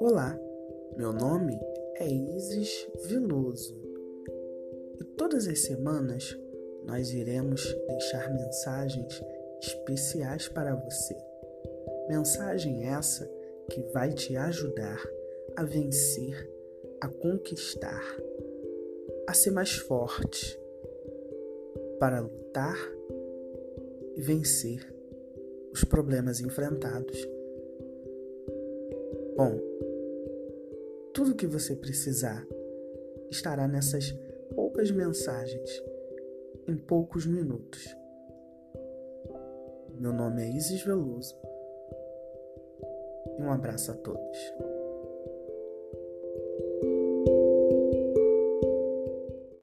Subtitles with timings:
[0.00, 0.38] Olá,
[0.96, 1.58] meu nome
[1.98, 3.74] é Isis Viloso
[5.00, 6.36] e todas as semanas
[6.84, 9.22] nós iremos deixar mensagens
[9.60, 11.16] especiais para você.
[12.08, 13.30] Mensagem essa
[13.70, 15.02] que vai te ajudar
[15.56, 16.50] a vencer,
[17.00, 18.04] a conquistar,
[19.26, 20.58] a ser mais forte,
[21.98, 22.76] para lutar
[24.14, 24.94] e vencer
[25.72, 27.28] os problemas enfrentados.
[29.36, 29.58] Bom,
[31.14, 32.44] tudo que você precisar
[33.30, 34.10] estará nessas
[34.52, 35.70] poucas mensagens,
[36.66, 37.96] em poucos minutos.
[39.94, 41.38] Meu nome é Isis Veloso
[43.38, 44.38] e um abraço a todos.